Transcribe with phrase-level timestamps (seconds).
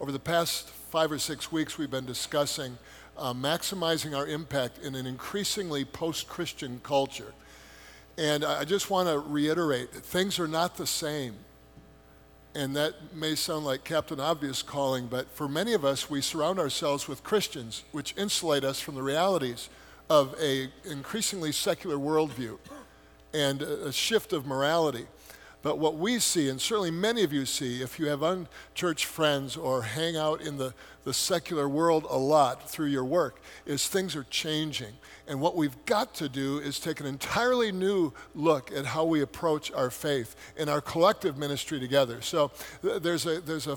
[0.00, 2.78] over the past five or six weeks, we've been discussing
[3.16, 7.34] uh, maximizing our impact in an increasingly post Christian culture.
[8.16, 11.34] And I just want to reiterate things are not the same.
[12.54, 16.58] And that may sound like Captain Obvious calling, but for many of us, we surround
[16.58, 19.68] ourselves with Christians, which insulate us from the realities
[20.08, 22.58] of a increasingly secular worldview
[23.34, 25.06] and a shift of morality.
[25.60, 29.56] But what we see, and certainly many of you see, if you have unchurched friends
[29.56, 34.14] or hang out in the, the secular world a lot through your work, is things
[34.14, 34.92] are changing.
[35.26, 39.20] And what we've got to do is take an entirely new look at how we
[39.20, 42.22] approach our faith in our collective ministry together.
[42.22, 43.76] So th- there's a, there's a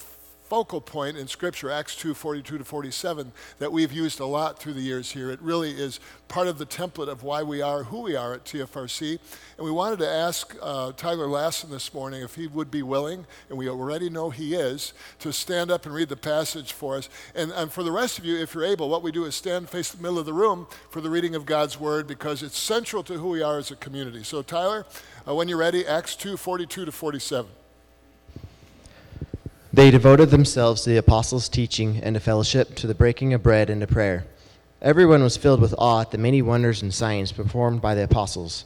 [0.51, 4.73] focal point in Scripture, Acts 2 42 to 47, that we've used a lot through
[4.73, 5.31] the years here.
[5.31, 8.43] It really is part of the template of why we are who we are at
[8.43, 9.17] TFRC.
[9.57, 13.25] And we wanted to ask uh, Tyler Lassen this morning if he would be willing,
[13.47, 17.07] and we already know he is, to stand up and read the passage for us.
[17.33, 19.69] And, and for the rest of you, if you're able, what we do is stand
[19.69, 23.03] face the middle of the room for the reading of God's Word because it's central
[23.03, 24.23] to who we are as a community.
[24.23, 24.85] So, Tyler,
[25.25, 27.60] uh, when you're ready, Acts 2 42 to 47.
[29.73, 33.69] They devoted themselves to the apostles' teaching and to fellowship, to the breaking of bread
[33.69, 34.25] and to prayer.
[34.81, 38.65] Everyone was filled with awe at the many wonders and signs performed by the apostles.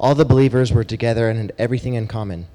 [0.00, 2.48] All the believers were together and had everything in common.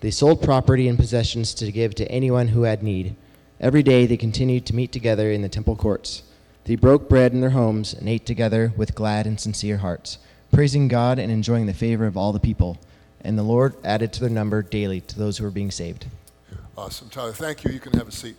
[0.00, 3.16] They sold property and possessions to give to anyone who had need.
[3.60, 6.22] Every day they continued to meet together in the temple courts.
[6.64, 10.16] They broke bread in their homes and ate together with glad and sincere hearts,
[10.52, 12.78] praising God and enjoying the favor of all the people.
[13.20, 16.06] And the Lord added to their number daily to those who were being saved.
[16.74, 17.10] Awesome.
[17.10, 17.70] Tyler, thank you.
[17.70, 18.34] You can have a seat.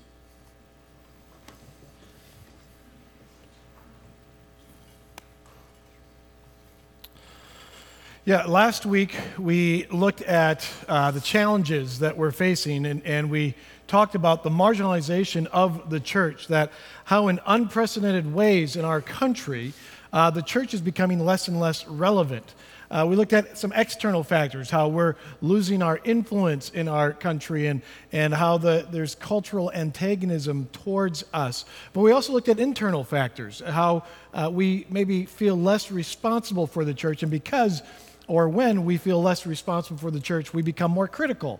[8.26, 13.54] Yeah, last week we looked at uh, the challenges that we're facing, and, and we
[13.86, 16.72] talked about the marginalization of the church, that
[17.04, 19.74] how in unprecedented ways in our country,
[20.12, 22.56] uh, the church is becoming less and less relevant.
[22.94, 27.66] Uh, we looked at some external factors, how we're losing our influence in our country
[27.66, 27.82] and,
[28.12, 31.66] and how the, there's cultural antagonism towards us.
[31.94, 36.86] But we also looked at internal factors, how uh, we maybe feel less responsible for
[36.86, 37.24] the church.
[37.24, 37.82] And because
[38.28, 41.60] or when we feel less responsible for the church, we become more critical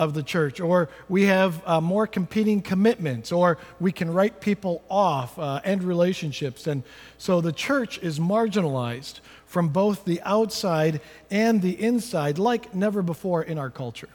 [0.00, 4.82] of the church, or we have uh, more competing commitments, or we can write people
[4.88, 6.66] off, uh, end relationships.
[6.66, 6.82] And
[7.18, 13.42] so the church is marginalized from both the outside and the inside like never before
[13.42, 14.08] in our culture.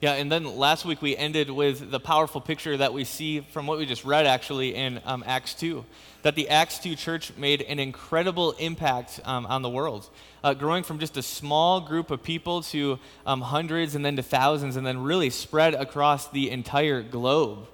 [0.00, 3.66] Yeah, and then last week we ended with the powerful picture that we see from
[3.66, 5.84] what we just read actually in um, Acts 2
[6.22, 10.08] that the Acts 2 church made an incredible impact um, on the world,
[10.44, 14.22] uh, growing from just a small group of people to um, hundreds and then to
[14.22, 17.66] thousands, and then really spread across the entire globe.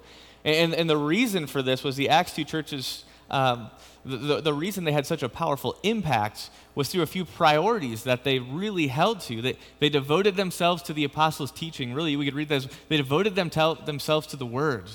[0.43, 3.05] And, and the reason for this was the Acts 2 churches.
[3.29, 3.69] Um,
[4.05, 8.23] the, the, reason they had such a powerful impact was through a few priorities that
[8.23, 9.41] they really held to.
[9.41, 11.93] They, they devoted themselves to the apostles' teaching.
[11.93, 12.67] Really, we could read this.
[12.87, 14.91] They devoted them to, themselves to the word.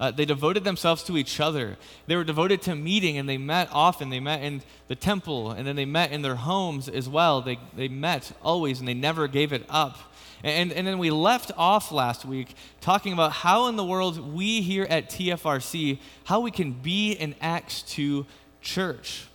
[0.00, 1.76] Uh, they devoted themselves to each other.
[2.06, 4.10] They were devoted to meeting, and they met often.
[4.10, 7.40] They met in the temple, and then they met in their homes as well.
[7.40, 9.98] They, they met always, and they never gave it up.
[10.44, 14.60] And, and then we left off last week talking about how in the world we
[14.60, 18.24] here at TFRC, how we can be an Acts 2
[18.60, 19.27] church.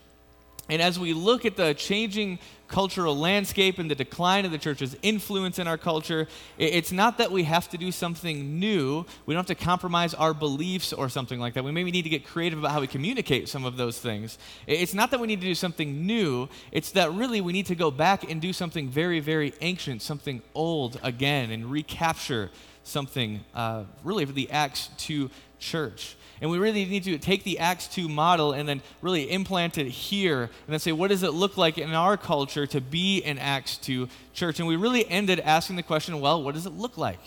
[0.73, 4.97] And as we look at the changing cultural landscape and the decline of the church's
[5.03, 9.06] influence in our culture, it's not that we have to do something new.
[9.28, 11.63] We don't have to compromise our beliefs or something like that.
[11.63, 14.39] We maybe need to get creative about how we communicate some of those things.
[14.66, 17.75] It's not that we need to do something new, it's that really we need to
[17.75, 22.50] go back and do something very, very ancient, something old again, and recapture
[22.84, 25.29] something uh, really for the Acts 2
[25.59, 26.16] church.
[26.44, 29.88] And we really need to take the Acts 2 model and then really implant it
[29.88, 33.40] here and then say, what does it look like in our culture to be an
[33.40, 34.59] Acts 2 church?
[34.59, 37.22] And we really ended asking the question, well, what does it look like?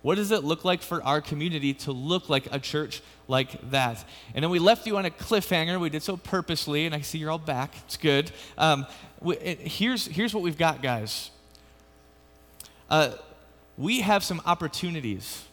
[0.00, 4.02] What does it look like for our community to look like a church like that?
[4.34, 5.78] And then we left you on a cliffhanger.
[5.78, 7.74] We did so purposely, and I see you're all back.
[7.84, 8.32] It's good.
[8.56, 8.86] Um,
[9.20, 11.30] we, it, here's, here's what we've got, guys.
[12.88, 13.10] Uh,
[13.76, 15.44] we have some opportunities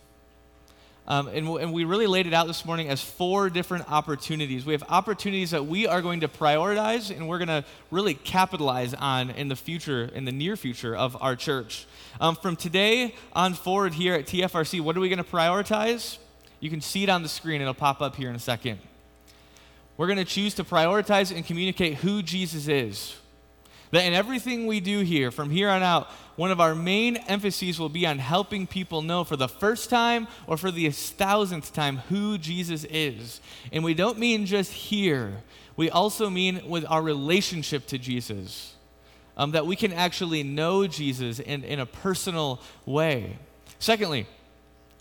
[1.07, 4.65] um, and, and we really laid it out this morning as four different opportunities.
[4.65, 8.94] We have opportunities that we are going to prioritize and we're going to really capitalize
[8.94, 11.86] on in the future, in the near future of our church.
[12.19, 16.18] Um, from today on forward here at TFRC, what are we going to prioritize?
[16.59, 18.80] You can see it on the screen, it'll pop up here in a second.
[19.95, 23.15] We're going to choose to prioritize and communicate who Jesus is.
[23.91, 27.79] That in everything we do here, from here on out, one of our main emphases
[27.79, 31.97] will be on helping people know for the first time or for the thousandth time
[32.09, 33.39] who Jesus is.
[33.71, 35.43] And we don't mean just here,
[35.75, 38.73] we also mean with our relationship to Jesus.
[39.39, 43.37] Um, that we can actually know Jesus in, in a personal way.
[43.77, 44.25] Secondly,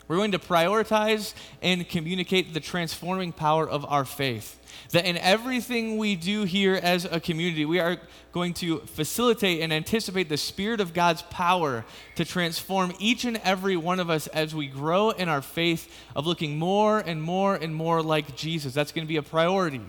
[0.08, 4.55] we're going to prioritize and communicate the transforming power of our faith.
[4.92, 7.98] That in everything we do here as a community, we are
[8.32, 11.84] going to facilitate and anticipate the Spirit of God's power
[12.16, 16.26] to transform each and every one of us as we grow in our faith of
[16.26, 18.74] looking more and more and more like Jesus.
[18.74, 19.82] That's going to be a priority.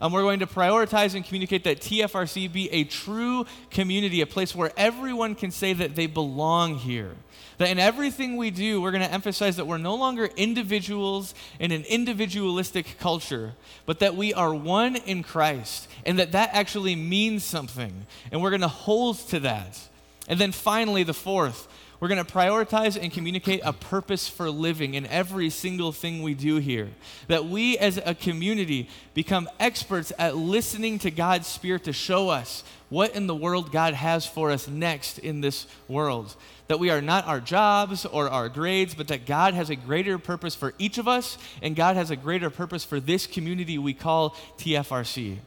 [0.00, 4.54] Um, we're going to prioritize and communicate that TFRC be a true community, a place
[4.54, 7.16] where everyone can say that they belong here.
[7.58, 11.72] That in everything we do, we're going to emphasize that we're no longer individuals in
[11.72, 13.54] an individualistic culture,
[13.84, 18.06] but that we are one in Christ, and that that actually means something.
[18.30, 19.80] And we're going to hold to that.
[20.28, 21.66] And then finally, the fourth,
[22.00, 26.34] we're going to prioritize and communicate a purpose for living in every single thing we
[26.34, 26.90] do here.
[27.26, 32.62] That we as a community become experts at listening to God's Spirit to show us
[32.88, 36.36] what in the world God has for us next in this world.
[36.68, 40.18] That we are not our jobs or our grades, but that God has a greater
[40.18, 43.92] purpose for each of us, and God has a greater purpose for this community we
[43.92, 45.38] call TFRC.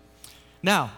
[0.62, 0.92] Now,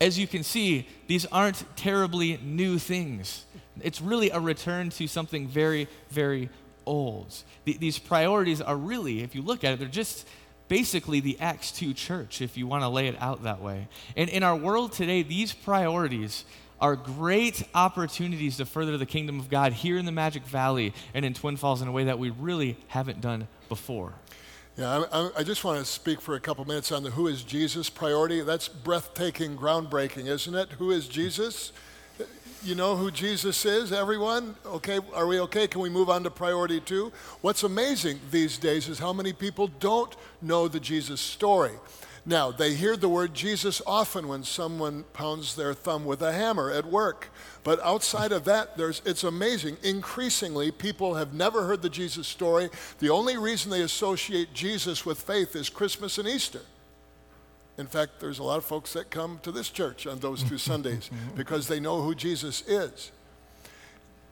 [0.00, 3.46] as you can see, these aren't terribly new things.
[3.82, 6.48] It's really a return to something very, very
[6.86, 7.34] old.
[7.64, 10.26] these priorities are really, if you look at it, they're just
[10.68, 13.88] basically the Acts 2 church, if you want to lay it out that way.
[14.16, 16.44] And in our world today, these priorities
[16.80, 21.24] are great opportunities to further the kingdom of God here in the Magic Valley and
[21.24, 24.12] in Twin Falls in a way that we really haven't done before.
[24.76, 27.42] Yeah, I, I, just want to speak for a couple minutes on the who is
[27.42, 28.42] Jesus priority.
[28.42, 30.72] That's breathtaking, groundbreaking, isn't it?
[30.72, 31.72] Who is Jesus?
[32.66, 34.56] You know who Jesus is, everyone?
[34.66, 35.68] Okay, are we okay?
[35.68, 37.12] Can we move on to priority two?
[37.40, 41.74] What's amazing these days is how many people don't know the Jesus story.
[42.24, 46.72] Now, they hear the word Jesus often when someone pounds their thumb with a hammer
[46.72, 47.28] at work.
[47.62, 49.76] But outside of that, it's amazing.
[49.84, 52.68] Increasingly, people have never heard the Jesus story.
[52.98, 56.62] The only reason they associate Jesus with faith is Christmas and Easter.
[57.78, 60.58] In fact, there's a lot of folks that come to this church on those two
[60.70, 63.12] Sundays because they know who Jesus is.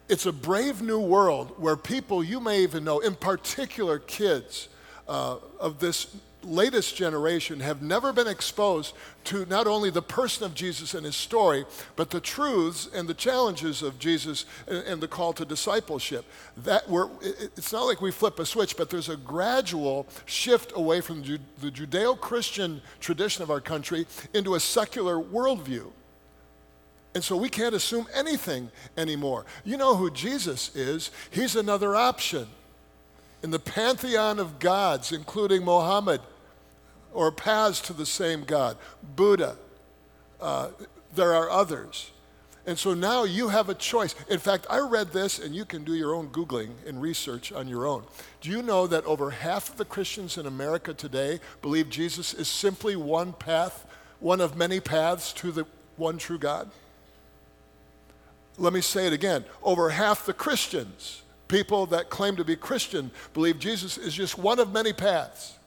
[0.09, 4.69] It's a brave new world where people you may even know, in particular kids
[5.09, 6.15] uh, of this
[6.45, 8.95] latest generation have never been exposed
[9.25, 11.65] to not only the person of Jesus and his story,
[11.97, 16.25] but the truths and the challenges of Jesus and, the call to discipleship.
[16.59, 21.01] That we're, it's not like we flip a switch, but there's a gradual shift away
[21.01, 25.91] from the Judeo Christian tradition of our country into a secular worldview.
[27.15, 29.47] And so we can't assume anything anymore.
[29.65, 32.49] You know who Jesus is, he's another option
[33.45, 36.23] in the pantheon of gods, including Mohammed,
[37.15, 38.77] or paths to the same God,
[39.17, 39.57] Buddha.
[40.41, 40.69] Uh,
[41.15, 42.11] there are others.
[42.67, 44.15] And so now you have a choice.
[44.29, 47.69] In fact, I read this, and you can do your own Googling and research on
[47.69, 48.05] your own.
[48.41, 52.49] Do you know that over half of the Christians in America today believe Jesus is
[52.49, 53.87] simply one path,
[54.19, 56.71] one of many paths to the one true God?
[58.57, 59.45] Let me say it again.
[59.63, 64.59] Over half the Christians, people that claim to be Christian, believe Jesus is just one
[64.59, 65.59] of many paths.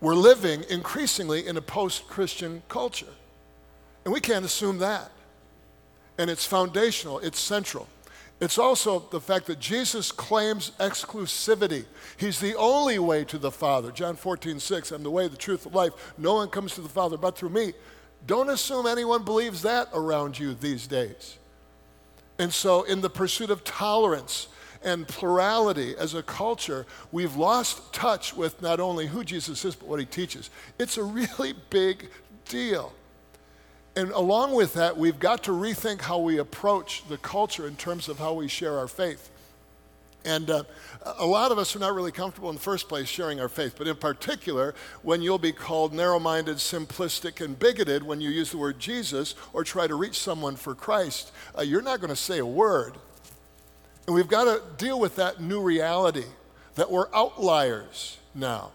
[0.00, 3.06] We're living increasingly in a post Christian culture.
[4.04, 5.10] And we can't assume that.
[6.18, 7.88] And it's foundational, it's central.
[8.40, 11.84] It's also the fact that Jesus claims exclusivity.
[12.16, 13.90] He's the only way to the Father.
[13.90, 15.92] John 14, 6, I'm the way, the truth, the life.
[16.16, 17.72] No one comes to the Father but through me.
[18.26, 21.38] Don't assume anyone believes that around you these days.
[22.38, 24.46] And so, in the pursuit of tolerance
[24.82, 29.88] and plurality as a culture, we've lost touch with not only who Jesus is, but
[29.88, 30.50] what he teaches.
[30.78, 32.08] It's a really big
[32.48, 32.92] deal.
[33.96, 38.08] And along with that, we've got to rethink how we approach the culture in terms
[38.08, 39.30] of how we share our faith.
[40.24, 40.64] And uh,
[41.18, 43.74] a lot of us are not really comfortable in the first place sharing our faith,
[43.78, 48.50] but in particular, when you'll be called narrow minded, simplistic, and bigoted when you use
[48.50, 52.16] the word Jesus or try to reach someone for Christ, uh, you're not going to
[52.16, 52.94] say a word.
[54.08, 56.24] And we've got to deal with that new reality
[56.76, 58.70] that we're outliers now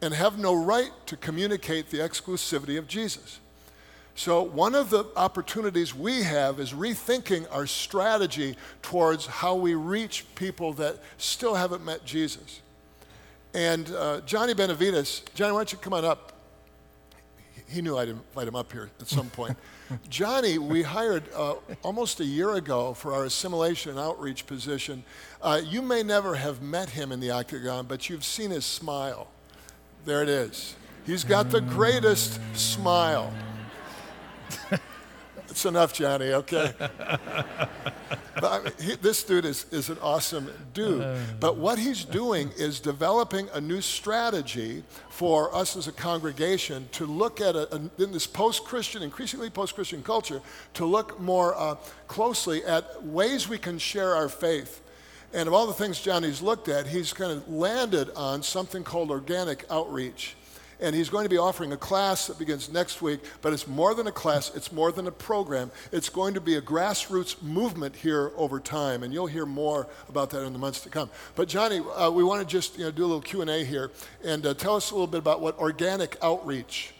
[0.00, 3.38] and have no right to communicate the exclusivity of Jesus.
[4.14, 10.24] So, one of the opportunities we have is rethinking our strategy towards how we reach
[10.36, 12.62] people that still haven't met Jesus.
[13.52, 16.32] And uh, Johnny Benavides, Johnny, why don't you come on up?
[17.72, 19.56] he knew I'd invite him up here at some point.
[20.08, 25.04] Johnny, we hired uh, almost a year ago for our assimilation outreach position.
[25.40, 29.28] Uh, you may never have met him in the octagon, but you've seen his smile.
[30.04, 30.74] There it is.
[31.06, 33.32] He's got the greatest smile.
[35.52, 36.72] It's enough, Johnny, okay?
[36.78, 41.06] but I mean, he, this dude is, is an awesome dude.
[41.40, 47.04] But what he's doing is developing a new strategy for us as a congregation to
[47.04, 50.40] look at, a, a, in this post Christian, increasingly post Christian culture,
[50.72, 51.74] to look more uh,
[52.06, 54.80] closely at ways we can share our faith.
[55.34, 59.10] And of all the things Johnny's looked at, he's kind of landed on something called
[59.10, 60.34] organic outreach
[60.82, 63.94] and he's going to be offering a class that begins next week, but it's more
[63.94, 65.70] than a class, it's more than a program.
[65.92, 70.30] It's going to be a grassroots movement here over time, and you'll hear more about
[70.30, 71.08] that in the months to come.
[71.36, 73.92] But Johnny, uh, we want to just you know, do a little Q&A here,
[74.24, 76.92] and uh, tell us a little bit about what organic outreach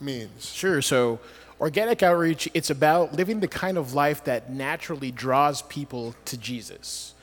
[0.00, 0.52] means.
[0.52, 0.82] Sure.
[0.82, 1.20] So,
[1.60, 7.14] organic outreach, it's about living the kind of life that naturally draws people to Jesus.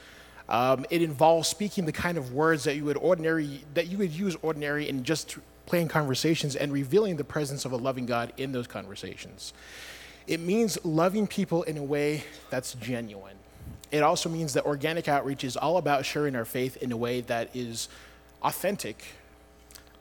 [0.53, 4.12] Um, it involves speaking the kind of words that you would ordinary that you would
[4.12, 8.51] use ordinary in just plain conversations and revealing the presence of a loving God in
[8.51, 9.51] those conversations.
[10.27, 13.36] It means loving people in a way that's genuine.
[13.89, 17.22] It also means that organic outreach is all about sharing our faith in a way
[17.22, 17.89] that is
[18.43, 19.03] authentic,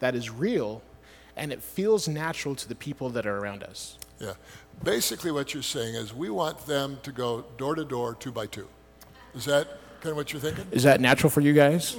[0.00, 0.82] that is real,
[1.34, 3.96] and it feels natural to the people that are around us.
[4.20, 4.34] Yeah.
[4.84, 8.46] Basically, what you're saying is we want them to go door to door, two by
[8.46, 8.68] two.
[9.34, 10.66] Is that kind of what you're thinking?
[10.72, 11.96] Is that natural for you guys?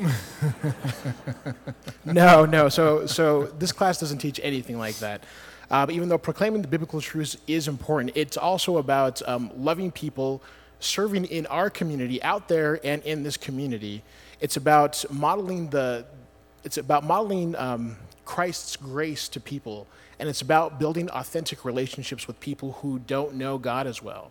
[2.06, 2.68] no, no.
[2.68, 5.24] So, so this class doesn't teach anything like that.
[5.72, 10.44] Uh, even though proclaiming the biblical truths is important, it's also about um, loving people,
[10.82, 14.04] serving in our community, out there and in this community.
[14.42, 16.06] It's about modeling the,
[16.66, 17.96] it's about modeling um,
[18.26, 19.88] Christ's grace to people,
[20.20, 24.30] and it's about building authentic relationships with people who don't know God as well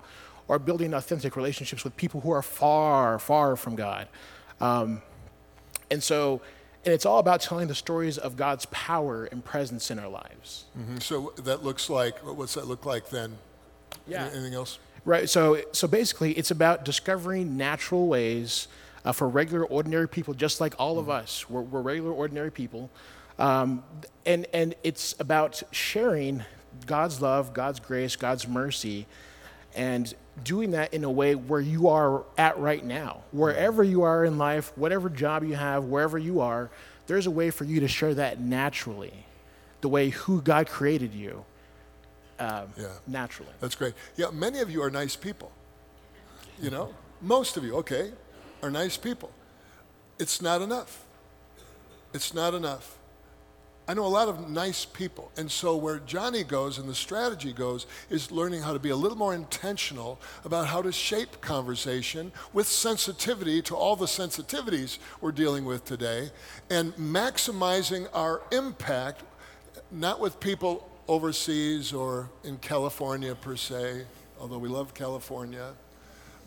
[0.49, 4.09] or building authentic relationships with people who are far, far from God.
[4.61, 5.03] Um,
[5.91, 6.41] and so,
[6.85, 10.65] and it's all about telling the stories of God's power and presence in our lives.
[10.79, 10.99] Mm-hmm.
[10.99, 13.39] So that looks like, what's that look like then?
[14.07, 14.29] Yeah.
[14.33, 14.79] Anything else?
[15.05, 15.29] Right.
[15.29, 18.69] So, so basically, it's about discovering natural ways
[19.05, 21.23] uh, for regular, ordinary people, just like all of mm-hmm.
[21.23, 21.49] us.
[21.49, 22.91] We're, we're, regular, ordinary people.
[23.39, 23.83] Um,
[24.27, 26.45] and, and it's about sharing
[26.87, 29.07] God's love, God's grace, God's mercy,
[29.75, 30.13] and
[30.43, 33.23] doing that in a way where you are at right now.
[33.33, 36.71] Wherever you are in life, whatever job you have, wherever you are,
[37.07, 39.13] there's a way for you to share that naturally,
[39.81, 41.45] the way who God created you
[42.39, 42.89] um, yeah.
[43.07, 43.53] naturally.
[43.61, 43.95] That's great.
[44.17, 45.53] Yeah, many of you are nice people.
[46.61, 48.13] You know, most of you, okay,
[48.63, 49.31] are nice people.
[50.19, 51.05] It's not enough.
[52.15, 52.99] It's not enough.
[53.93, 55.31] I know a lot of nice people.
[55.37, 58.97] And so, where Johnny goes and the strategy goes is learning how to be a
[58.97, 65.31] little more intentional about how to shape conversation with sensitivity to all the sensitivities we're
[65.31, 66.31] dealing with today
[66.71, 69.25] and maximizing our impact,
[69.91, 74.07] not with people overseas or in California per se,
[74.41, 75.75] although we love California.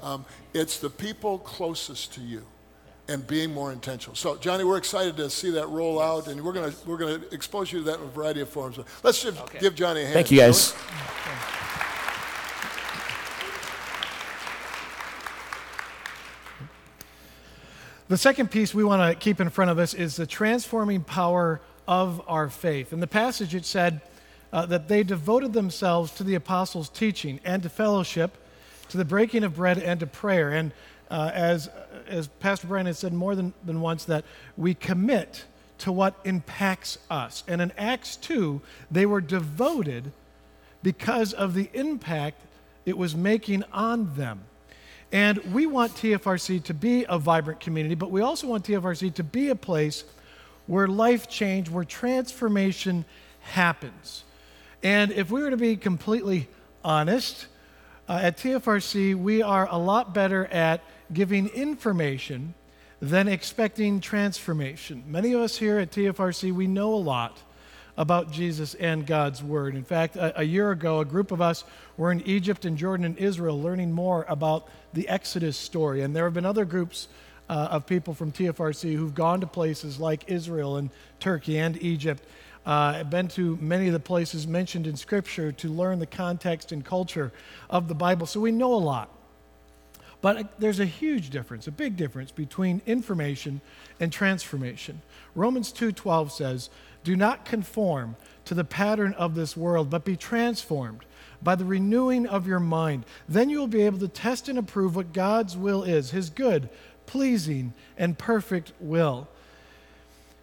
[0.01, 0.25] Um,
[0.55, 2.47] it's the people closest to you
[3.07, 4.15] and being more intentional.
[4.15, 7.21] So, Johnny, we're excited to see that roll out, and we're going to we're going
[7.21, 8.79] to expose you to that in a variety of forms.
[9.03, 9.59] Let's just okay.
[9.59, 10.13] give Johnny a hand.
[10.13, 10.73] Thank you, guys.
[18.07, 21.59] The second piece we want to keep in front of us is the transforming power
[21.87, 22.93] of our faith.
[22.93, 23.99] In the passage, it said
[24.53, 28.37] uh, that they devoted themselves to the apostles' teaching and to fellowship,
[28.89, 30.51] to the breaking of bread and to prayer.
[30.51, 30.71] And
[31.15, 31.69] uh, as,
[32.09, 34.25] as Pastor Brian has said more than, than once, that
[34.57, 35.45] we commit
[35.77, 37.45] to what impacts us.
[37.47, 40.11] And in Acts 2, they were devoted
[40.83, 42.41] because of the impact
[42.85, 44.41] it was making on them.
[45.09, 49.23] And we want TFRC to be a vibrant community, but we also want TFRC to
[49.23, 50.03] be a place
[50.67, 53.05] where life change, where transformation
[53.39, 54.25] happens.
[54.83, 56.49] And if we were to be completely
[56.83, 57.47] honest,
[58.09, 62.53] uh, at TFRC, we are a lot better at giving information
[63.01, 65.03] than expecting transformation.
[65.07, 67.41] Many of us here at TFRC, we know a lot
[67.97, 69.75] about Jesus and God's Word.
[69.75, 71.63] In fact, a, a, year ago, a group of us
[71.97, 76.01] were in Egypt and Jordan and Israel learning more about the Exodus story.
[76.01, 77.07] And there have been other groups
[77.49, 82.23] uh, of people from TFRC who've gone to places like Israel and Turkey and Egypt.
[82.65, 86.83] Uh, been to many of the places mentioned in Scripture to learn the context and
[86.83, 87.31] culture
[87.69, 88.25] of the Bible.
[88.25, 89.14] So we know a lot.
[90.25, 93.61] But uh, there's a huge difference, a big difference between information
[93.99, 95.03] and transformation.
[95.35, 96.71] Romans 2:12 says,
[97.03, 98.15] "Do not conform
[98.45, 101.05] to the pattern of this world, but be transformed
[101.43, 103.05] by the renewing of your mind.
[103.29, 106.69] Then you will be able to test and approve what God's will is, his good,
[107.05, 109.27] pleasing, and perfect will."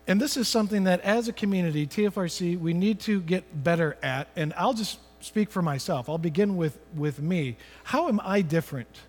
[0.06, 4.28] And this is something that as a community, TFRC, we need to get better at.
[4.36, 6.08] And I'll just speak for myself.
[6.08, 7.56] I'll begin with, with me.
[7.82, 9.00] How am I different?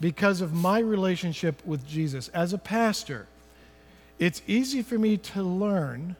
[0.00, 2.28] Because of my relationship with Jesus.
[2.28, 3.26] As a pastor,
[4.18, 6.16] it's easy for me to learn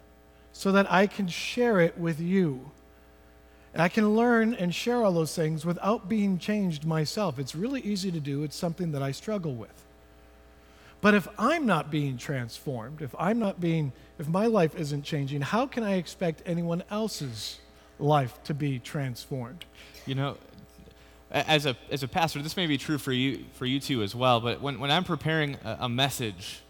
[0.53, 2.71] so that I can share it with you.
[3.73, 7.39] And I can learn and share all those things without being changed myself.
[7.39, 9.85] It's really easy to do, it's something that I struggle with.
[11.01, 15.41] But if I'm not being transformed, if I'm not being, if my life isn't changing,
[15.41, 17.59] how can I expect anyone else's
[17.99, 19.65] life to be transformed?
[20.05, 20.37] You know,
[21.31, 24.15] as a, as a pastor, this may be true for you, for you too as
[24.15, 26.61] well, but when, when I'm preparing a, a message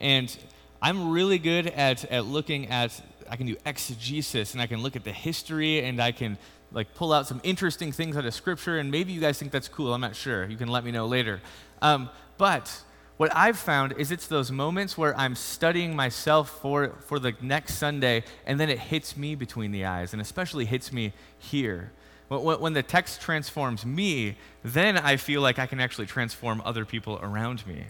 [0.00, 0.34] and
[0.80, 4.94] I'm really good at, at looking at, I can do exegesis and I can look
[4.94, 6.38] at the history and I can
[6.72, 9.68] like pull out some interesting things out of scripture and maybe you guys think that's
[9.68, 10.48] cool, I'm not sure.
[10.48, 11.40] You can let me know later.
[11.82, 12.08] Um,
[12.38, 12.82] but
[13.16, 17.76] what I've found is it's those moments where I'm studying myself for, for the next
[17.76, 21.92] Sunday, and then it hits me between the eyes, and especially hits me here.
[22.28, 26.84] When, when the text transforms me, then I feel like I can actually transform other
[26.84, 27.84] people around me.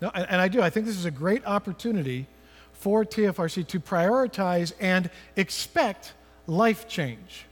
[0.00, 0.60] No, and I do.
[0.60, 2.26] I think this is a great opportunity
[2.72, 6.14] for TFRC to prioritize and expect
[6.46, 7.46] life change.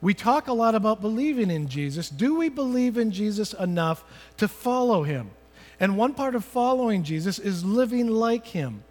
[0.00, 2.08] We talk a lot about believing in Jesus.
[2.08, 4.04] Do we believe in Jesus enough
[4.38, 5.30] to follow him?
[5.80, 8.84] And one part of following Jesus is living like him,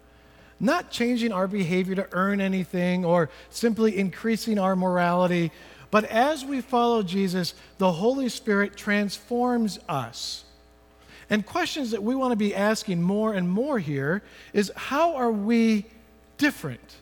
[0.60, 5.50] not changing our behavior to earn anything or simply increasing our morality.
[5.94, 10.42] But as we follow Jesus, the Holy Spirit transforms us.
[11.30, 15.30] And questions that we want to be asking more and more here is how are
[15.30, 15.84] we
[16.36, 16.96] different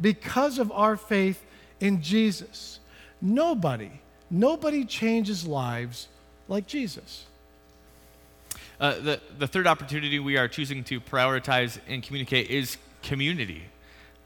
[0.00, 1.44] because of our faith
[1.78, 2.80] in Jesus?
[3.20, 3.90] Nobody,
[4.30, 6.08] nobody changes lives
[6.48, 7.26] like Jesus.
[8.80, 13.64] Uh, the, the third opportunity we are choosing to prioritize and communicate is community.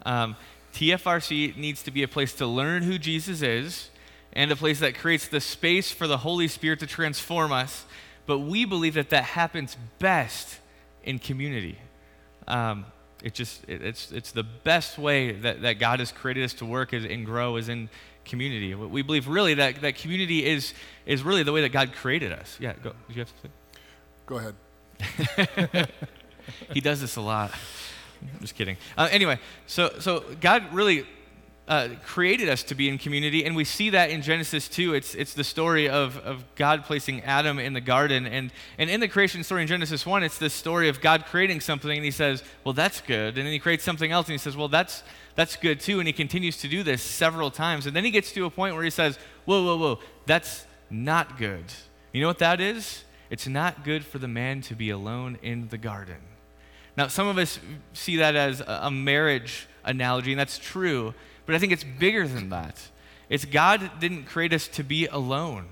[0.07, 0.37] Um,
[0.75, 3.89] TFRC needs to be a place to learn who Jesus is
[4.33, 7.85] and a place that creates the space for the Holy Spirit to transform us.
[8.27, 10.59] But we believe that that happens best
[11.03, 11.79] in community.
[12.47, 12.87] Um,
[13.23, 16.65] it just it, it's it's the best way that, that God has created us to
[16.65, 17.89] work is, and grow is in
[18.25, 18.75] community.
[18.75, 20.75] We believe really that, that community is
[21.07, 22.57] is really the way that God created us.
[22.61, 22.95] Yeah, go.
[23.09, 23.51] Did you have to say?
[24.27, 25.89] Go ahead.
[26.73, 27.53] he does this a lot.
[28.23, 28.77] I'm just kidding.
[28.97, 31.07] Uh, anyway, so, so God really
[31.73, 34.93] uh, created us to be in community, and we see that in Genesis 2.
[34.93, 38.27] It's, it's the story of, of God placing Adam in the garden.
[38.27, 41.63] And, and in the creation story in Genesis 1, it's the story of God creating
[41.63, 43.39] something, and he says, Well, that's good.
[43.39, 45.03] And then he creates something else, and he says, Well, that's,
[45.35, 45.99] that's good too.
[45.99, 47.87] And he continues to do this several times.
[47.87, 51.39] And then he gets to a point where he says, Whoa, whoa, whoa, that's not
[51.39, 51.65] good.
[52.13, 53.05] You know what that is?
[53.31, 56.21] It's not good for the man to be alone in the garden.
[56.99, 57.59] Now, some of us
[57.95, 61.15] see that as a marriage analogy, and that's true,
[61.47, 62.81] but I think it's bigger than that.
[63.29, 65.69] It's God didn't create us to be alone.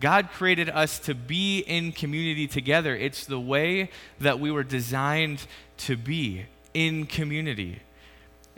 [0.00, 2.94] God created us to be in community together.
[2.94, 5.46] It's the way that we were designed
[5.78, 7.80] to be in community.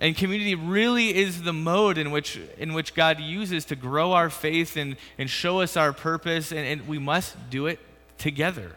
[0.00, 4.30] And community really is the mode in which, in which God uses to grow our
[4.30, 7.80] faith and, and show us our purpose, and, and we must do it
[8.16, 8.76] together.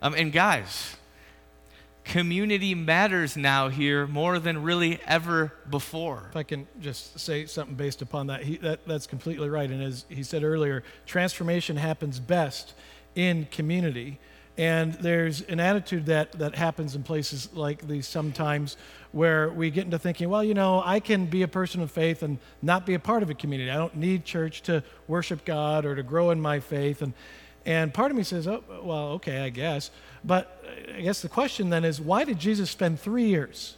[0.00, 0.96] Um, and guys,
[2.04, 6.26] community matters now here more than really ever before.
[6.30, 9.70] If I can just say something based upon that, he, that that's completely right.
[9.70, 12.74] And as he said earlier, transformation happens best
[13.14, 14.18] in community.
[14.58, 18.76] And there's an attitude that, that happens in places like these sometimes
[19.12, 22.22] where we get into thinking, well, you know, I can be a person of faith
[22.22, 23.70] and not be a part of a community.
[23.70, 27.00] I don't need church to worship God or to grow in my faith.
[27.00, 27.14] And,
[27.64, 29.90] and part of me says, oh, well, okay, I guess.
[30.24, 30.64] But
[30.96, 33.76] I guess the question then is why did Jesus spend three years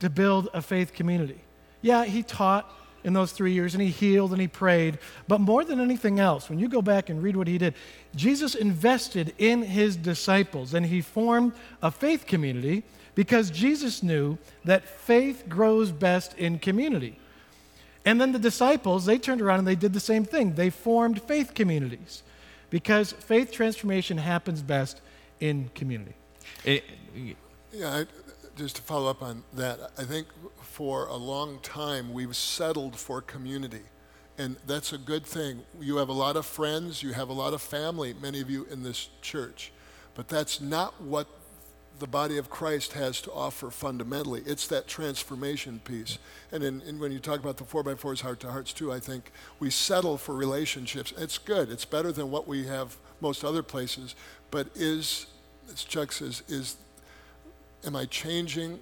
[0.00, 1.40] to build a faith community?
[1.82, 4.98] Yeah, he taught in those three years and he healed and he prayed.
[5.28, 7.74] But more than anything else, when you go back and read what he did,
[8.14, 11.52] Jesus invested in his disciples and he formed
[11.82, 12.82] a faith community
[13.14, 17.18] because Jesus knew that faith grows best in community.
[18.06, 20.54] And then the disciples, they turned around and they did the same thing.
[20.54, 22.22] They formed faith communities
[22.74, 25.00] because faith transformation happens best
[25.38, 26.14] in community.
[26.64, 26.82] It,
[27.72, 28.06] yeah, I,
[28.56, 30.26] just to follow up on that, I think
[30.60, 33.82] for a long time we've settled for community.
[34.38, 35.60] And that's a good thing.
[35.80, 38.66] You have a lot of friends, you have a lot of family, many of you
[38.68, 39.70] in this church.
[40.16, 41.28] But that's not what
[41.98, 44.42] the body of Christ has to offer fundamentally.
[44.46, 46.18] It's that transformation piece.
[46.50, 49.30] And, in, in when you talk about the 4x4s, heart to hearts too, I think
[49.60, 51.12] we settle for relationships.
[51.16, 54.14] It's good, it's better than what we have most other places.
[54.50, 55.26] But is,
[55.72, 56.76] as Chuck says, is,
[57.86, 58.80] am I changing?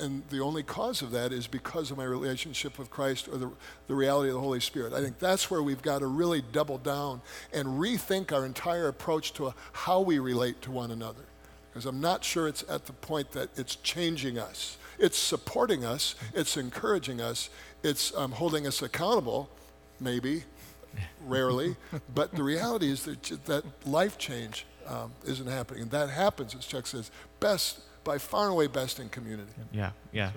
[0.00, 3.50] And the only cause of that is because of my relationship with Christ or the,
[3.86, 4.94] the reality of the Holy Spirit.
[4.94, 7.20] I think that's where we've got to really double down
[7.52, 11.26] and rethink our entire approach to how we relate to one another
[11.74, 14.76] because I'm not sure it's at the point that it's changing us.
[14.96, 17.50] It's supporting us, it's encouraging us,
[17.82, 19.50] it's um, holding us accountable,
[19.98, 20.44] maybe,
[21.26, 21.74] rarely,
[22.14, 25.82] but the reality is that, that life change um, isn't happening.
[25.82, 27.10] And that happens, as Chuck says,
[27.40, 29.50] best, by far and away best in community.
[29.72, 30.30] Yeah, yeah.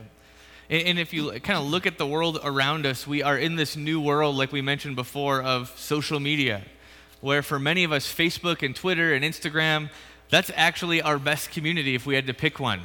[0.72, 3.58] And, and if you kind of look at the world around us, we are in
[3.58, 6.64] this new world, like we mentioned before, of social media,
[7.22, 9.92] where for many of us, Facebook and Twitter and Instagram,
[10.30, 12.82] that's actually our best community if we had to pick one.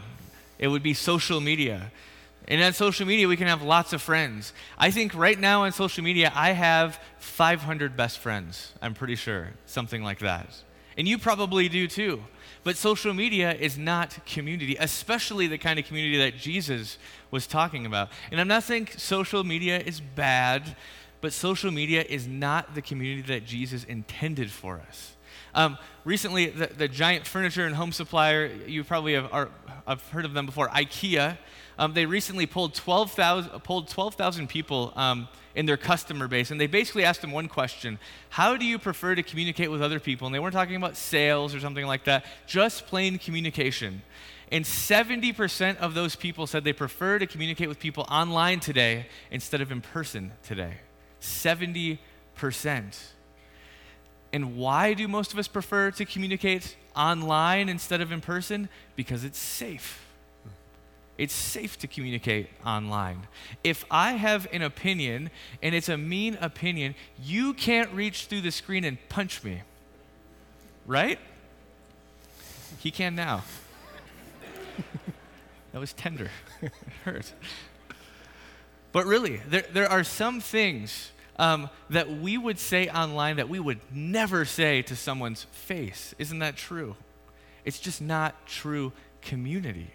[0.59, 1.90] It would be social media.
[2.48, 4.52] And on social media, we can have lots of friends.
[4.76, 8.72] I think right now on social media, I have 500 best friends.
[8.81, 9.50] I'm pretty sure.
[9.66, 10.46] Something like that.
[10.96, 12.22] And you probably do too.
[12.64, 16.98] But social media is not community, especially the kind of community that Jesus
[17.31, 18.11] was talking about.
[18.31, 20.76] And I'm not saying social media is bad,
[21.20, 25.16] but social media is not the community that Jesus intended for us.
[25.54, 29.50] Um, recently, the, the, giant furniture and home supplier, you probably have, are,
[29.86, 31.36] have heard of them before, IKEA.
[31.78, 36.66] Um, they recently pulled 12,000 pulled 12, people um, in their customer base, and they
[36.66, 37.98] basically asked them one question
[38.30, 40.26] How do you prefer to communicate with other people?
[40.26, 44.02] And they weren't talking about sales or something like that, just plain communication.
[44.50, 49.62] And 70% of those people said they prefer to communicate with people online today instead
[49.62, 50.74] of in person today.
[51.22, 51.98] 70%.
[54.33, 58.68] And why do most of us prefer to communicate online instead of in person?
[58.97, 60.07] Because it's safe.
[61.18, 63.27] It's safe to communicate online.
[63.62, 65.31] If I have an opinion
[65.62, 69.62] and it's a mean opinion, you can't reach through the screen and punch me.
[70.87, 71.18] Right?
[72.79, 73.45] He can now.
[75.73, 76.31] that was tender.
[76.62, 76.73] it
[77.05, 77.33] hurt.
[78.90, 83.59] But really, there, there are some things um, that we would say online that we
[83.59, 86.14] would never say to someone's face.
[86.16, 86.94] Isn't that true?
[87.64, 89.90] It's just not true community.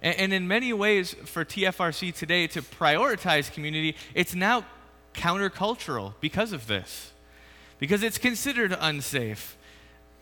[0.00, 4.64] And, and in many ways, for TFRC today to prioritize community, it's now
[5.12, 7.12] countercultural because of this,
[7.78, 9.57] because it's considered unsafe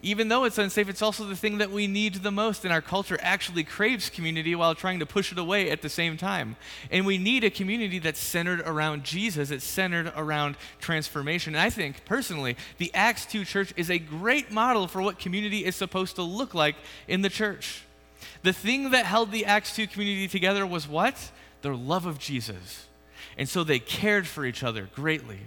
[0.03, 2.83] even though it's unsafe, it's also the thing that we need the most, and our
[2.83, 6.57] culture actually craves community while trying to push it away at the same time.
[6.91, 11.55] And we need a community that's centered around Jesus, it's centered around transformation.
[11.55, 15.65] And I think, personally, the Acts 2 church is a great model for what community
[15.65, 16.77] is supposed to look like
[17.09, 17.83] in the church.
[18.43, 21.33] The thing that held the Acts 2 community together was what?
[21.63, 22.87] Their love of Jesus.
[23.39, 25.41] And so they cared for each other greatly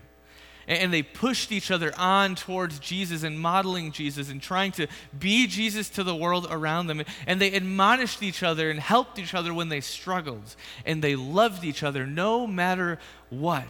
[0.69, 4.85] and they pushed each other on towards Jesus and modeling Jesus and trying to
[5.17, 7.01] be Jesus to the world around them.
[7.25, 10.55] And they admonished each other and helped each other when they struggled.
[10.85, 12.99] And they loved each other no matter
[13.31, 13.67] what.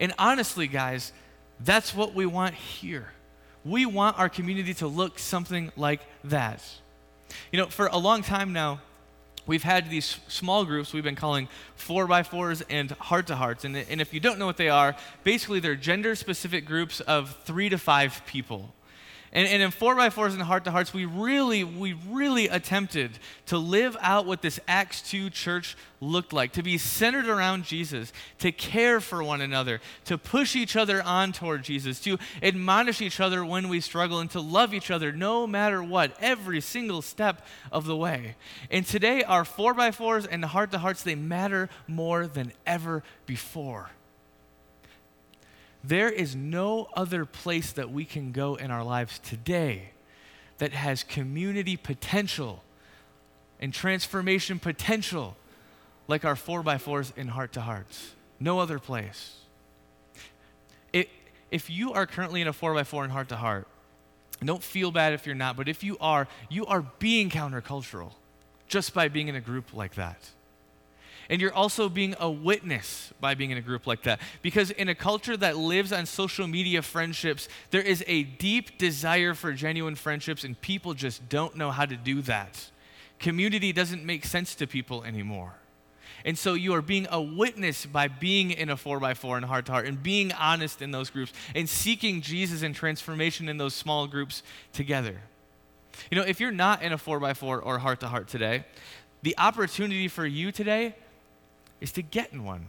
[0.00, 1.12] And honestly, guys,
[1.60, 3.12] that's what we want here.
[3.64, 6.60] We want our community to look something like that.
[7.52, 8.80] You know, for a long time now,
[9.46, 13.64] we've had these small groups we've been calling four by fours and heart to hearts.
[13.64, 17.36] And, and if you don't know what they are, basically they're gender specific groups of
[17.44, 18.72] three to five people.
[19.34, 23.12] And, and in 4x4s and Heart to Hearts, we really, we really attempted
[23.46, 28.12] to live out what this Acts 2 church looked like to be centered around Jesus,
[28.40, 33.20] to care for one another, to push each other on toward Jesus, to admonish each
[33.20, 37.46] other when we struggle, and to love each other no matter what, every single step
[37.70, 38.34] of the way.
[38.70, 43.90] And today, our 4x4s and Heart to Hearts, they matter more than ever before.
[45.84, 49.90] There is no other place that we can go in our lives today
[50.58, 52.62] that has community potential
[53.58, 55.36] and transformation potential
[56.06, 58.12] like our 4x4s in heart to hearts.
[58.38, 59.38] No other place.
[60.92, 61.08] It,
[61.50, 63.66] if you are currently in a 4x4 in heart to heart,
[64.44, 68.12] don't feel bad if you're not, but if you are, you are being countercultural
[68.68, 70.30] just by being in a group like that.
[71.32, 74.20] And you're also being a witness by being in a group like that.
[74.42, 79.32] Because in a culture that lives on social media friendships, there is a deep desire
[79.32, 82.70] for genuine friendships, and people just don't know how to do that.
[83.18, 85.54] Community doesn't make sense to people anymore.
[86.26, 89.72] And so you are being a witness by being in a 4x4 and heart to
[89.72, 94.06] heart and being honest in those groups and seeking Jesus and transformation in those small
[94.06, 94.42] groups
[94.74, 95.22] together.
[96.10, 98.66] You know, if you're not in a 4x4 or heart to heart today,
[99.22, 100.94] the opportunity for you today
[101.82, 102.68] is to get in one.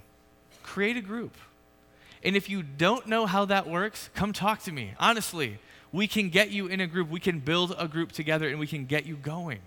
[0.64, 1.36] Create a group.
[2.24, 4.94] And if you don't know how that works, come talk to me.
[5.00, 5.60] Honestly,
[5.92, 7.10] we can get you in a group.
[7.10, 9.60] We can build a group together and we can get you going.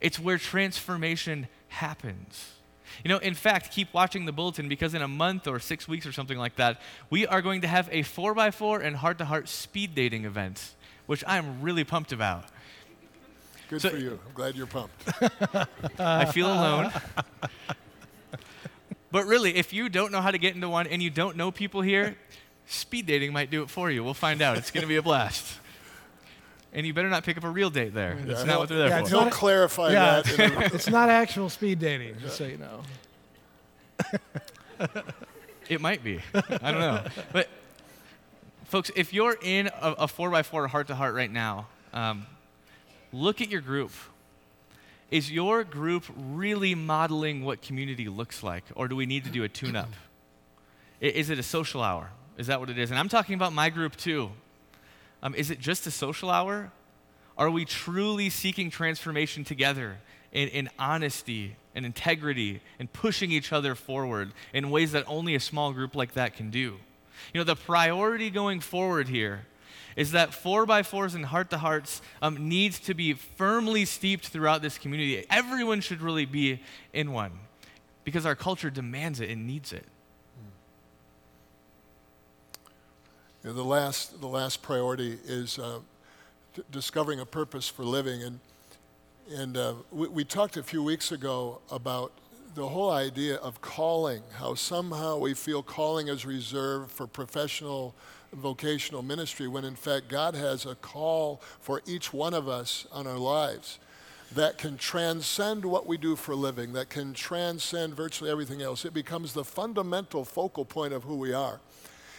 [0.00, 2.52] It's where transformation happens.
[3.04, 6.06] You know, in fact, keep watching the bulletin because in a month or six weeks
[6.06, 9.48] or something like that, we are going to have a 4x4 and heart to heart
[9.48, 10.74] speed dating event,
[11.06, 12.44] which I'm really pumped about.
[13.68, 14.18] Good So- for you.
[14.26, 15.08] I'm glad you're pumped.
[15.98, 16.92] I feel alone.
[19.14, 21.52] but really, if you don't know how to get into one and you don't know
[21.52, 22.16] people here,
[22.66, 24.02] speed dating might do it for you.
[24.02, 24.56] We'll find out.
[24.58, 25.60] It's going to be a blast.
[26.72, 28.18] And you better not pick up a real date there.
[28.26, 29.00] That's Yeah, not what they're there yeah, for.
[29.02, 30.40] it's He'll not clarify yeah, that.
[30.40, 32.82] in it's not actual speed dating, just so you know.
[35.68, 36.20] It might be.
[36.34, 37.04] I don't know.
[37.32, 37.48] But,
[38.64, 42.26] folks, if you're in a, a 4x4 heart to heart right now, um,
[43.12, 43.92] look at your group.
[45.14, 49.44] Is your group really modeling what community looks like, or do we need to do
[49.44, 49.90] a tune up?
[51.00, 52.10] is it a social hour?
[52.36, 52.90] Is that what it is?
[52.90, 54.32] And I'm talking about my group too.
[55.22, 56.72] Um, is it just a social hour?
[57.38, 59.98] Are we truly seeking transformation together
[60.32, 65.40] in, in honesty and integrity and pushing each other forward in ways that only a
[65.40, 66.80] small group like that can do?
[67.32, 69.46] You know, the priority going forward here
[69.96, 74.28] is that four by fours and heart to hearts um, needs to be firmly steeped
[74.28, 75.24] throughout this community.
[75.30, 76.60] Everyone should really be
[76.92, 77.32] in one
[78.04, 79.84] because our culture demands it and needs it.
[83.42, 85.80] The last, the last priority is uh,
[86.54, 88.22] d- discovering a purpose for living.
[88.22, 88.40] And,
[89.30, 92.10] and uh, we, we talked a few weeks ago about
[92.54, 97.94] the whole idea of calling, how somehow we feel calling is reserved for professional
[98.32, 103.06] vocational ministry, when in fact God has a call for each one of us on
[103.06, 103.78] our lives
[104.32, 108.84] that can transcend what we do for a living, that can transcend virtually everything else.
[108.84, 111.60] It becomes the fundamental focal point of who we are.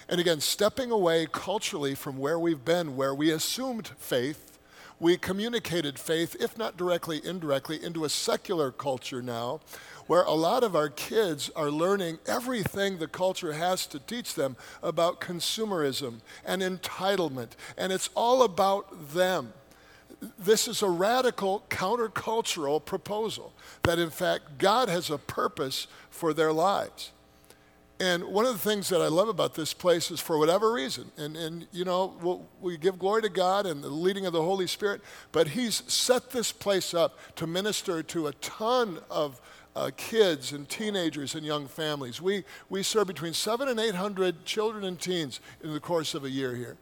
[0.07, 4.59] And again, stepping away culturally from where we've been, where we assumed faith,
[4.99, 9.59] we communicated faith, if not directly, indirectly, into a secular culture now,
[10.07, 14.55] where a lot of our kids are learning everything the culture has to teach them
[14.83, 17.51] about consumerism and entitlement.
[17.77, 19.53] And it's all about them.
[20.39, 26.53] This is a radical countercultural proposal that, in fact, God has a purpose for their
[26.53, 27.11] lives.
[27.99, 31.11] And one of the things that I love about this place is for whatever reason,
[31.17, 34.41] and, and you know, we'll, we give glory to God and the leading of the
[34.41, 39.39] Holy Spirit, but He's set this place up to minister to a ton of
[39.75, 42.21] uh, kids and teenagers and young families.
[42.21, 46.29] We, we serve between seven and 800 children and teens in the course of a
[46.29, 46.77] year here.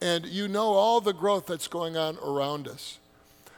[0.00, 2.98] And you know all the growth that's going on around us.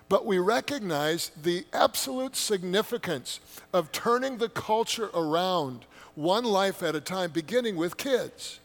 [0.09, 3.40] But we recognize the absolute significance
[3.72, 8.61] of turning the culture around one life at a time, beginning with kids.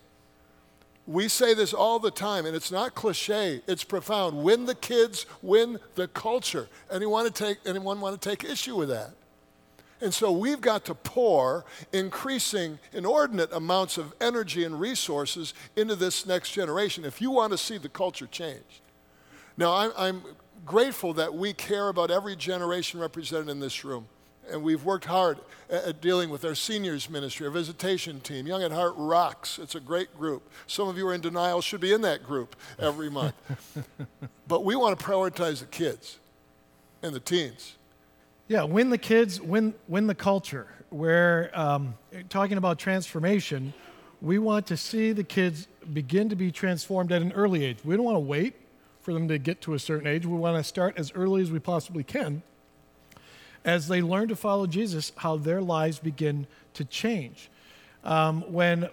[1.06, 4.42] We say this all the time, and it's not cliche, it's profound.
[4.42, 6.70] Win the kids, win the culture.
[6.90, 9.12] Anyone, take, anyone want to take issue with that?
[10.04, 11.64] And so we've got to pour
[11.94, 17.58] increasing, inordinate amounts of energy and resources into this next generation if you want to
[17.58, 18.82] see the culture change.
[19.56, 20.24] Now, I'm, I'm
[20.66, 24.08] grateful that we care about every generation represented in this room.
[24.52, 25.40] And we've worked hard
[25.70, 28.46] at, at dealing with our seniors ministry, our visitation team.
[28.46, 29.58] Young at Heart rocks.
[29.58, 30.50] It's a great group.
[30.68, 33.36] Some of you are in denial, should be in that group every month.
[34.50, 36.20] but we want to prioritize the kids
[37.02, 37.78] and the teens.
[38.48, 40.68] Yeah, win the kids, win, win the culture.
[40.90, 41.96] Where um,
[42.30, 43.74] talking about transformation,
[44.22, 47.80] we want to see the kids begin to be transformed at an early age.
[47.84, 48.56] We don't want to wait
[49.02, 50.26] for them to get to a certain age.
[50.26, 52.44] We want to start as early as we possibly can
[53.66, 57.50] as they learn to follow Jesus, how their lives begin to change.
[58.04, 58.90] Um, when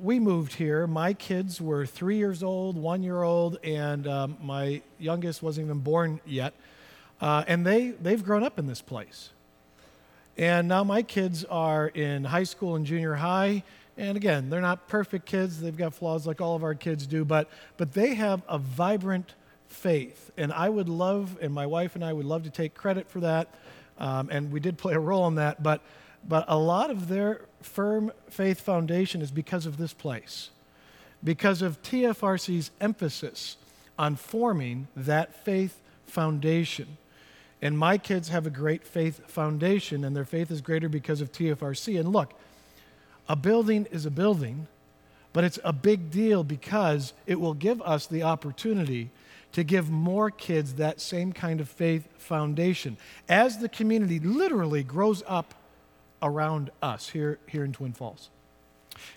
[0.00, 4.82] we moved here, my kids were three years old, one year old, and um, my
[4.98, 6.54] youngest wasn't even born yet.
[7.22, 9.30] Uh, and they, they've grown up in this place.
[10.36, 13.62] And now my kids are in high school and junior high.
[13.96, 15.60] And again, they're not perfect kids.
[15.60, 19.34] They've got flaws like all of our kids do, but, but they have a vibrant
[19.68, 20.32] faith.
[20.36, 23.20] And I would love, and my wife and I would love to take credit for
[23.20, 23.54] that.
[23.98, 25.62] Um, and we did play a role in that.
[25.62, 25.80] But,
[26.26, 30.50] but a lot of their firm faith foundation is because of this place,
[31.22, 33.58] because of TFRC's emphasis
[33.96, 36.96] on forming that faith foundation.
[37.62, 41.30] And my kids have a great faith foundation, and their faith is greater because of
[41.30, 41.98] TFRC.
[41.98, 42.34] And look,
[43.28, 44.66] a building is a building,
[45.32, 49.10] but it's a big deal because it will give us the opportunity
[49.52, 52.96] to give more kids that same kind of faith foundation
[53.28, 55.54] as the community literally grows up
[56.22, 58.30] around us here, here in Twin Falls.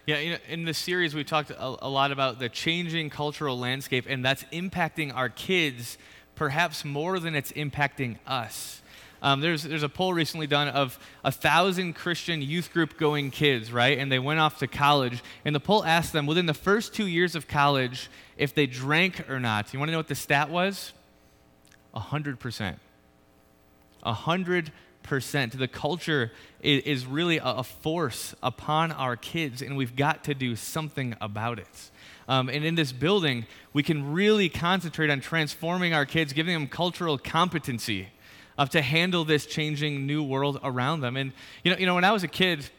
[0.05, 3.57] Yeah, you know, in this series, we've talked a, a, lot about the changing cultural
[3.57, 5.97] landscape, and that's impacting our kids
[6.35, 8.81] perhaps more than it's impacting us.
[9.21, 13.71] Um, there's, there's a poll recently done of a thousand Christian youth group going kids,
[13.71, 13.97] right?
[13.97, 15.23] And they went off to college.
[15.43, 19.27] And the poll asked them within the first two years of college if they drank
[19.29, 19.73] or not.
[19.73, 20.93] You want to know what the stat was?
[21.95, 22.75] 100%.
[24.05, 24.71] 100%
[25.57, 31.15] the culture is, really a, force upon our kids, and we've got to do something
[31.21, 31.91] about it.
[32.27, 36.67] Um, and in this building, we can really concentrate on transforming our kids, giving them
[36.67, 38.07] cultural competency
[38.57, 41.17] uh, to handle this changing new world around them.
[41.17, 41.33] And
[41.63, 42.69] you know, you know, when I was a kid,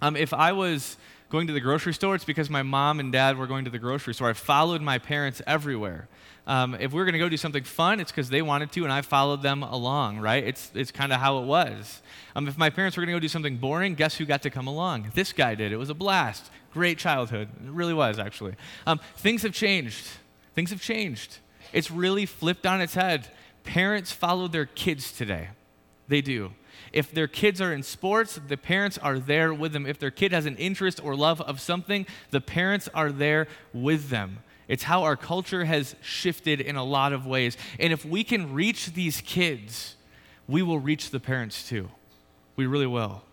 [0.00, 0.96] um, if I was
[1.30, 3.78] going to the grocery store, it's because my mom and dad were going to the
[3.78, 4.30] grocery store.
[4.30, 6.08] I followed my parents everywhere.
[6.46, 8.84] Um, if we are going to go do something fun, it's because they wanted to,
[8.84, 10.42] and I followed them along, right?
[10.42, 12.00] It's, it's kind of how it was.
[12.34, 14.50] Um, if my parents were going to go do something boring, guess who got to
[14.50, 15.10] come along?
[15.14, 15.72] This guy did.
[15.72, 16.50] It was a blast.
[16.78, 17.48] Great childhood.
[17.64, 18.54] It really was, actually.
[18.86, 20.06] Um, things have changed.
[20.54, 21.38] Things have changed.
[21.72, 23.26] It's really flipped on its head.
[23.64, 25.48] Parents follow their kids today.
[26.06, 26.52] They do.
[26.92, 29.86] If their kids are in sports, the parents are there with them.
[29.86, 34.08] If their kid has an interest or love of something, the parents are there with
[34.08, 34.38] them.
[34.68, 37.56] It's how our culture has shifted in a lot of ways.
[37.80, 39.96] And if we can reach these kids,
[40.46, 41.88] we will reach the parents too.
[42.54, 43.24] We really will.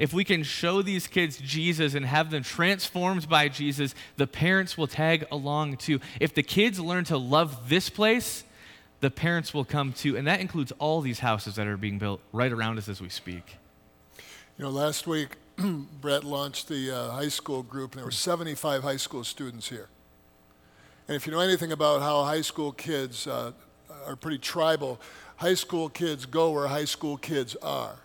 [0.00, 4.78] If we can show these kids Jesus and have them transformed by Jesus, the parents
[4.78, 6.00] will tag along too.
[6.18, 8.42] If the kids learn to love this place,
[9.00, 10.16] the parents will come too.
[10.16, 13.10] And that includes all these houses that are being built right around us as we
[13.10, 13.58] speak.
[14.56, 15.36] You know, last week,
[16.00, 19.90] Brett launched the uh, high school group, and there were 75 high school students here.
[21.08, 23.52] And if you know anything about how high school kids uh,
[24.06, 24.98] are pretty tribal,
[25.36, 27.96] high school kids go where high school kids are.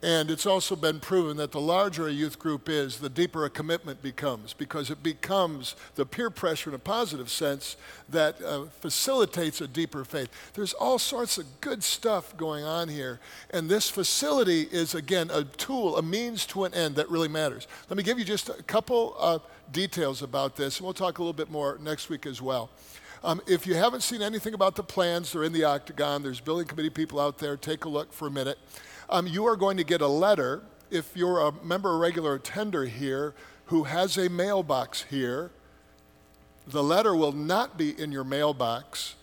[0.00, 3.50] And it's also been proven that the larger a youth group is, the deeper a
[3.50, 7.76] commitment becomes, because it becomes the peer pressure in a positive sense
[8.08, 10.30] that uh, facilitates a deeper faith.
[10.54, 13.18] There's all sorts of good stuff going on here.
[13.50, 17.66] And this facility is, again, a tool, a means to an end that really matters.
[17.90, 19.40] Let me give you just a couple uh,
[19.72, 22.70] details about this, and we'll talk a little bit more next week as well.
[23.24, 26.22] Um, if you haven't seen anything about the plans, they're in the octagon.
[26.22, 27.56] There's building committee people out there.
[27.56, 28.58] Take a look for a minute
[29.10, 33.34] um, you are going to get a letter if you're a member regular attender here
[33.66, 35.50] who has a mailbox here.
[36.66, 39.14] The letter will not be in your mailbox.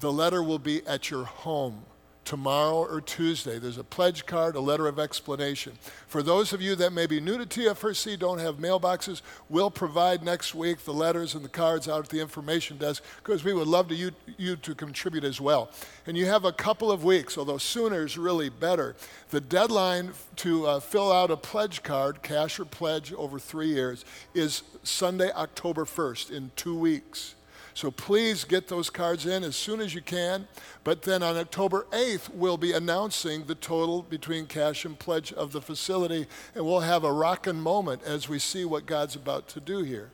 [0.00, 1.84] The letter will be at your home
[2.24, 3.58] tomorrow or Tuesday.
[3.58, 5.72] There's a pledge card, a letter of explanation.
[6.06, 10.22] For those of you that may be new to TFRC, don't have mailboxes, we'll provide
[10.22, 13.66] next week the letters and the cards out at the information desk because we would
[13.66, 15.70] love to you, you to contribute as well.
[16.06, 18.94] And you have a couple of weeks, although sooner is really better.
[19.30, 24.04] The deadline to uh, fill out a pledge card, cash or pledge over three years,
[24.34, 27.34] is Sunday, October 1st, in two weeks.
[27.74, 30.46] So please get those cards in as soon as you can.
[30.84, 35.52] But then on October 8th, we'll be announcing the total between cash and pledge of
[35.52, 39.60] the facility, and we'll have a rockin' moment as we see what God's about to
[39.60, 40.10] do here.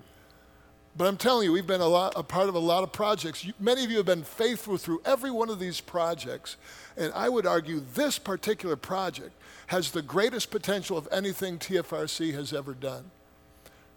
[0.97, 3.45] But I'm telling you, we've been a, lot, a part of a lot of projects.
[3.45, 6.57] You, many of you have been faithful through every one of these projects.
[6.97, 9.31] And I would argue this particular project
[9.69, 13.13] has the greatest potential of anything TFRC has ever done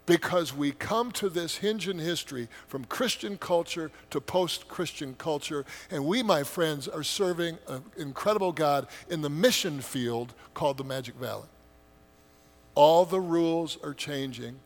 [0.06, 5.66] because we come to this hinge in history from Christian culture to post Christian culture.
[5.90, 10.84] And we, my friends, are serving an incredible God in the mission field called the
[10.84, 11.48] Magic Valley.
[12.74, 14.60] All the rules are changing,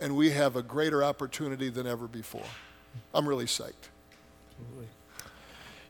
[0.00, 2.44] and we have a greater opportunity than ever before.
[3.14, 3.90] I'm really psyched.
[4.58, 4.88] Absolutely.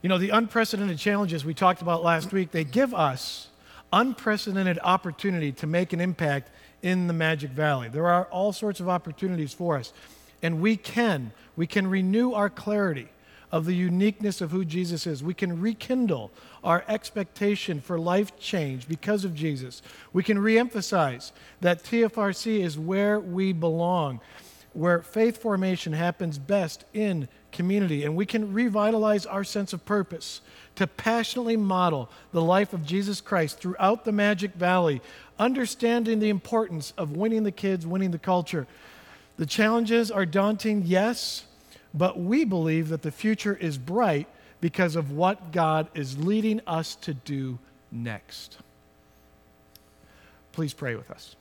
[0.02, 3.48] You know, the unprecedented challenges we talked about last week, they give us
[3.92, 6.50] unprecedented opportunity to make an impact
[6.82, 7.88] in the Magic Valley.
[7.88, 9.92] There are all sorts of opportunities for us.
[10.42, 13.08] And we can, we can renew our clarity
[13.52, 15.22] of the uniqueness of who Jesus is.
[15.22, 16.30] We can rekindle
[16.64, 19.82] our expectation for life change because of Jesus.
[20.12, 24.20] We can reemphasize that TFRC is where we belong,
[24.72, 28.04] where faith formation happens best in community.
[28.04, 30.40] And we can revitalize our sense of purpose
[30.76, 35.02] to passionately model the life of Jesus Christ throughout the Magic Valley,
[35.38, 38.66] understanding the importance of winning the kids, winning the culture.
[39.36, 41.44] The challenges are daunting, yes,
[41.92, 44.28] but we believe that the future is bright
[44.60, 47.58] because of what God is leading us to do
[47.90, 48.58] next.
[50.52, 51.36] Please pray with us.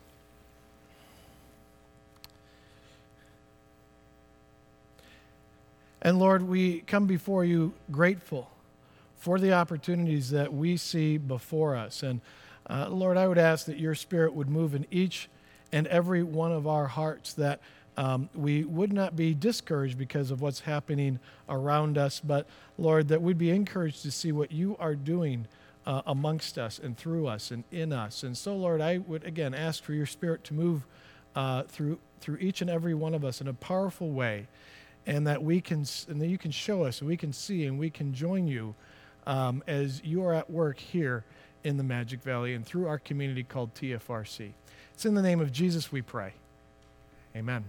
[6.02, 8.50] And Lord, we come before you grateful
[9.26, 12.04] for the opportunities that we see before us.
[12.04, 12.22] And
[12.70, 15.30] uh, Lord, I would ask that your spirit would move in each
[15.72, 17.60] and every one of our hearts, that
[17.98, 21.18] um, we would not be discouraged because of what's happening
[21.50, 22.46] around us, but
[22.78, 25.48] Lord, that we'd be encouraged to see what you are doing
[25.88, 28.22] uh, amongst us and through us and in us.
[28.22, 30.86] And so, Lord, I would again ask for your spirit to move
[31.36, 34.46] uh, through through each and every one of us in a powerful way,
[35.08, 37.80] and that we can and that you can show us, and we can see, and
[37.80, 38.76] we can join you
[39.26, 41.24] um, as you are at work here
[41.64, 44.52] in the Magic Valley and through our community called TFRC.
[44.94, 46.34] It's in the name of Jesus we pray.
[47.36, 47.66] Amen.